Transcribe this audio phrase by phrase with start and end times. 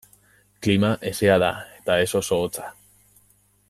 [0.67, 1.51] Klima hezea da
[1.81, 2.75] eta ez oso hotza.